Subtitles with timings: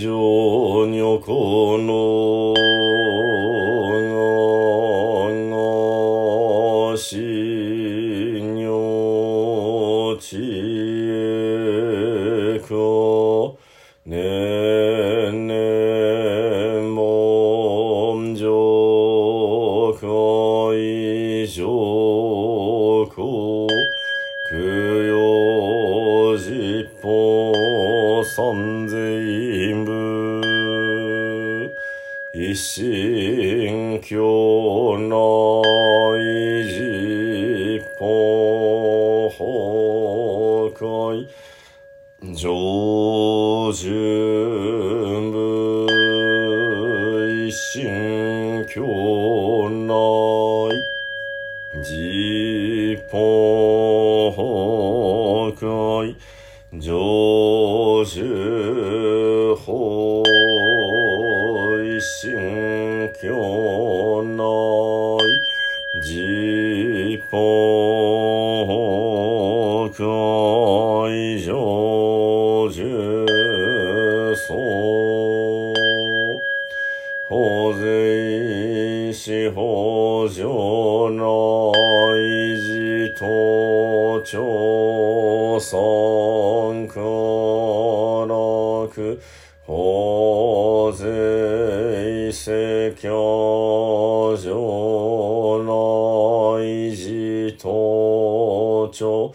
[0.00, 0.29] vejo
[32.32, 34.16] 一心教
[34.96, 35.16] 内
[36.64, 38.06] 実法
[39.36, 41.26] 崩壊
[42.32, 43.90] 上旬
[45.32, 45.88] 部
[47.36, 48.80] 一心教
[49.68, 50.70] 内
[51.82, 53.18] 実法
[54.36, 56.14] 崩壊
[56.80, 58.59] 上寿
[79.22, 81.72] 司法上の
[82.16, 82.56] 維
[83.10, 86.98] 持と調尊苦
[88.26, 89.20] 楽
[89.66, 99.34] 法税世教上の維持と長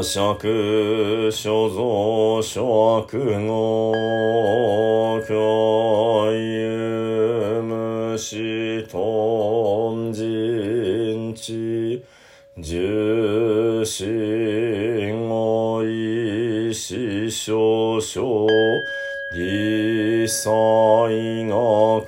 [0.00, 3.92] 画尺所蔵諸悪語
[5.28, 5.34] 教
[6.32, 12.02] 有無視頓人知
[12.56, 14.08] 重心
[15.28, 18.46] 語意思少々
[19.36, 21.54] 一切が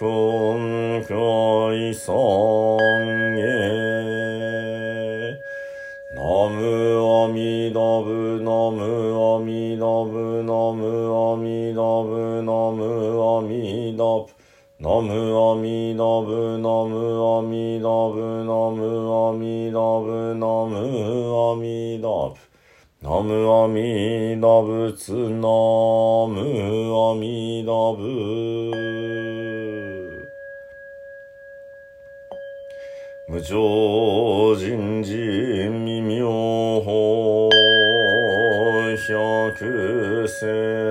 [0.00, 2.81] 根海三
[12.70, 14.30] ブナムアミダブ
[14.78, 15.14] ナム
[15.50, 16.94] アミダブナム
[17.38, 18.82] アミダブナム
[19.28, 20.76] アミダブナム
[21.50, 22.34] アミダブ。
[23.00, 25.48] ナムアミダブツナ
[26.28, 26.36] ム
[27.10, 28.02] アミダブ。
[33.28, 37.50] 無常人事未妙法
[39.08, 40.81] 百千。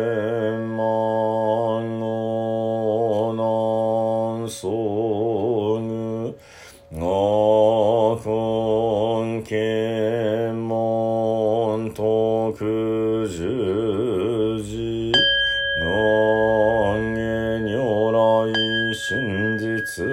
[19.12, 20.06] 真実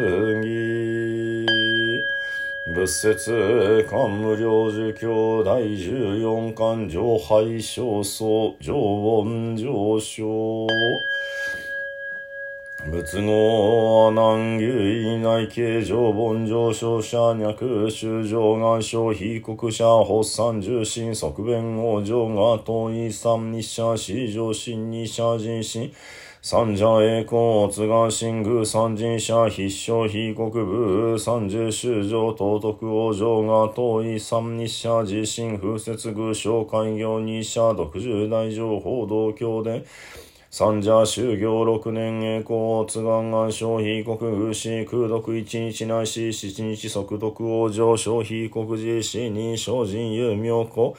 [0.42, 1.46] 義
[2.66, 10.66] 仏説官無量寿経第十四巻上廃少僧上音上昇
[12.90, 25.92] 仏語南牛内形上凡上昇者脈修上願小被告者発散重心側弁王上が遠い三日者四上心二者人心。
[26.40, 39.84] 三者栄光津願神宮三人者必勝被告部三十修上道徳王上が遠い三日者自身風雪宮小開業二者独十大乗報道教で
[40.50, 50.94] 三者修行六年栄光津願願消費国宮市空読一日内し七日即読王上消費国寺市に精進有妙子。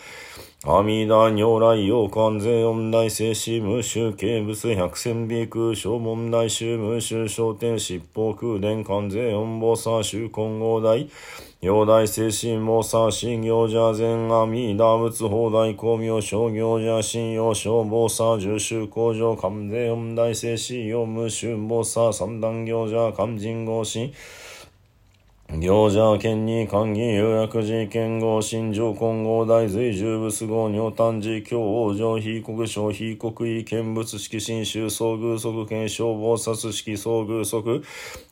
[0.65, 3.59] 阿弥陀如来陽関税音大聖子。
[3.59, 11.07] 無臭形物百戦美空小門大衆無臭商天七宝空伝関税音菩薩衆混合大
[11.61, 24.09] 陽大精神菩薩新行者善阿弥陀仏法大公明商行者信用消防薩重修工場関税音大精神用無臭菩薩三段行者勘人合神
[25.57, 37.81] 行者県に歓迎予約時剣合新上混合大随重物合尿炭寺教王上非国省非国位見物式新州遭遇即剣消防殺式遭遇即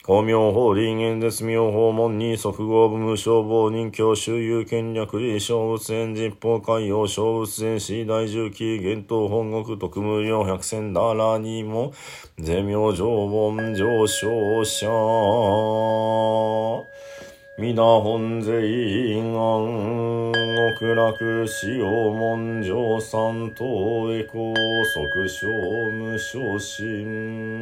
[0.04, 11.94] 公明法臨演絶妙訪問に即合部無消防人教周遊権略理小仏園実法海洋小仏園市大重機厳冬本国特無料百戦ダラにも
[12.38, 14.88] 税妙上本上昇者
[17.60, 20.32] 皆本税安
[20.78, 24.54] 極楽使用文上三等へ高
[24.94, 25.48] 速小
[25.92, 27.60] 無昇進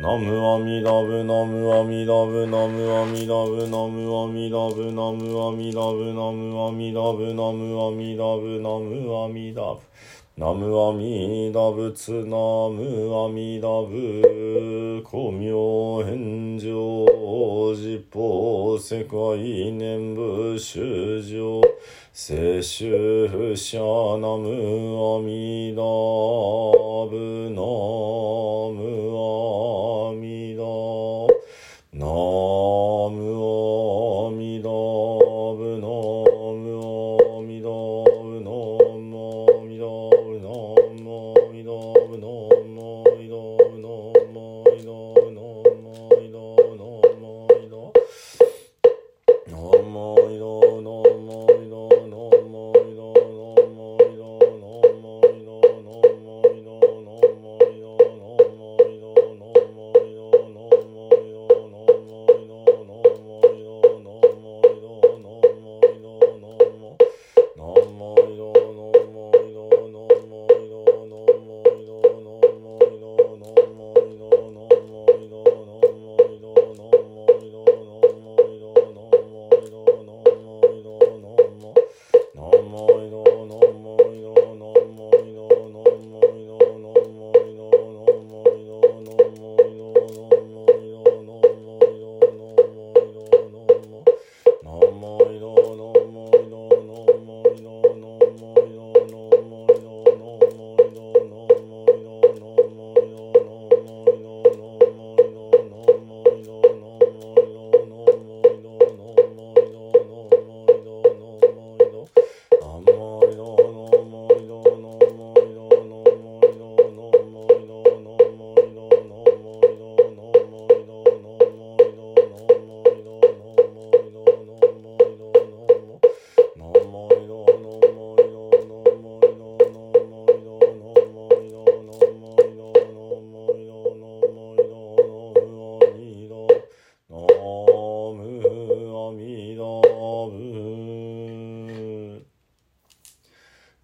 [0.00, 9.80] ナムアミダブナムアミダブナムアミダブナムアミダブナムアミダブナムアミダブナムアミダブナムアミダブ
[10.38, 17.06] ナムアミダ仏ナムアミダブ古明返上
[17.74, 21.62] 実法世界念仏修上。
[22.12, 25.82] 聖主者ナムアミダ
[27.10, 27.60] ブナ
[28.76, 28.84] ム
[30.10, 30.35] アミ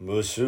[0.04, 0.42] 武州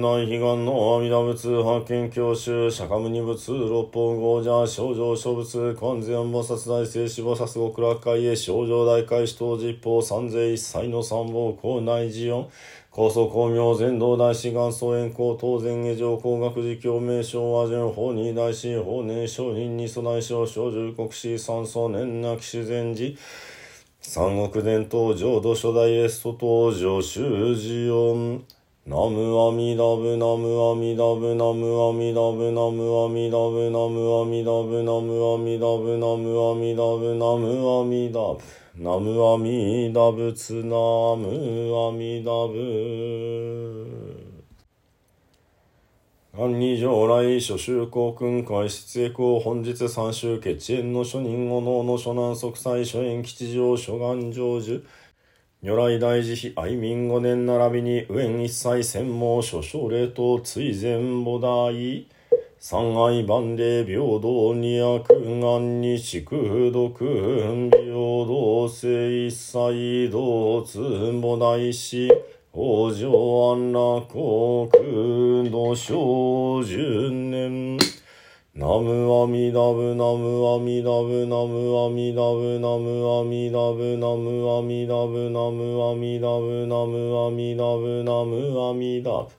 [0.00, 12.48] 内悲願の阿弥陀仏派遣教習釈迦牟尼仏六方豪者少女諸仏観世音菩薩大聖子菩薩極楽会へ少女大会使徒実法三世一切の三宝校内寺音
[12.90, 23.14] 高祖光明全道大師元祖円光当然下上工学寺教名称和順法二大師法年商人に備え小小十国師三祖年なき自然寺。
[24.00, 28.42] 三国伝統浄土初代エスト登場修士音
[28.88, 38.40] ナムアミダブナムアミダブナムアミダブナムアミダブナムアミダブナムアミダブナムアミダブナムアミダブ。
[38.80, 40.70] ナムアミダブツナ
[41.20, 41.28] ム
[41.76, 43.98] アミダブ。
[46.32, 54.82] 安二上来諸州公君会出役を本日三州決縁の諸人後能の諸南即祭諸縁吉祥諸願成就。
[55.60, 62.06] 如来大慈悲愛民五年並びに右縁一切専門諸奨礼と追善母大
[62.60, 72.08] 三愛万礼平等二悪願に畜毒平等性一切同通母大師
[72.52, 73.10] 往生
[73.50, 77.67] 安楽国土小十年。
[78.68, 89.30] ナムアミダブナムアミダブナムアミダブナムアミダブナムアミダブナムアミダブナムアミダブナムアミダブ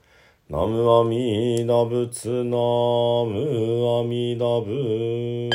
[0.48, 5.48] ナムアミダブツナムアミダブ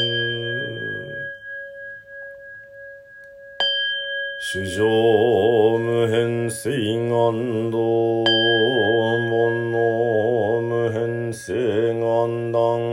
[4.39, 6.69] 主上無変性
[7.09, 11.53] 願道門の無変性
[11.99, 12.84] 願断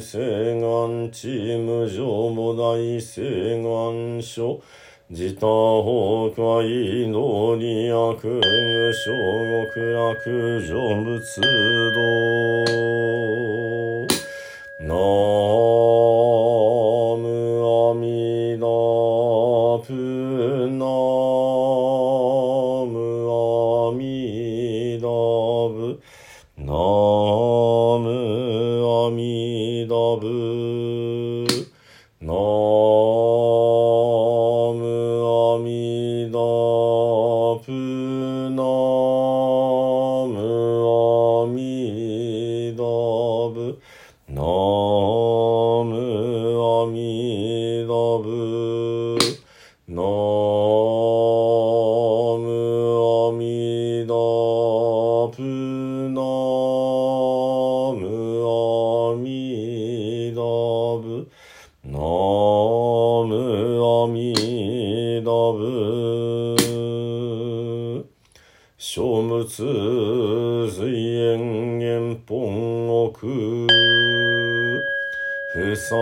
[0.00, 3.00] 願願チーム上も大
[3.62, 4.60] 願所
[5.10, 8.40] 自他崩壊の利悪具
[8.94, 9.12] 小
[9.72, 9.76] 極
[10.10, 11.40] 悪上仏
[11.92, 12.04] 道
[14.80, 15.83] なあ
[29.64, 31.46] みだぶ。
[69.56, 73.08] 書物随縁元本奥
[75.54, 75.96] 不参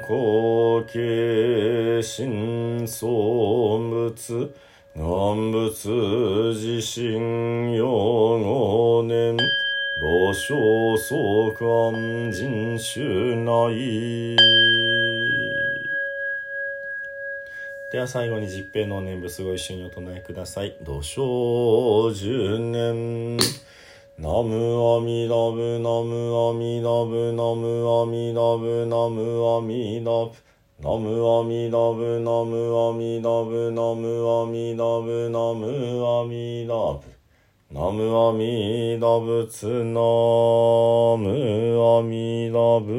[0.00, 3.06] 考形心相
[3.90, 4.50] 仏
[4.94, 7.84] 願仏自身用
[8.42, 9.36] 五年
[10.00, 10.54] 老少
[10.96, 14.81] 相関人種内
[17.92, 20.78] では最後に十平の念仏ご一緒にお唱えください。
[20.82, 23.36] 土生十年。
[24.18, 30.32] ナムアミダブナムアミダブナムアミダブナムアミダブ
[30.80, 34.08] ナムアミダブナムアミダブナム
[34.40, 35.68] アミダブナム
[36.08, 37.04] アミダブ
[37.70, 40.00] ナムアミダブツナ
[41.20, 41.28] ム
[41.98, 42.92] アミダブ